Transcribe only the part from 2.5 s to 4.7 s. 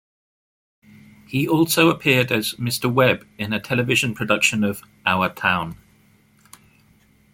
Mr. Webb in a television production